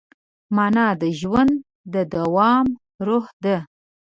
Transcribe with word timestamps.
مانا 0.55 0.87
د 1.01 1.03
ژوند 1.19 1.53
د 1.93 1.95
دوام 2.13 2.67
روح 3.07 3.25
ده. 3.43 3.57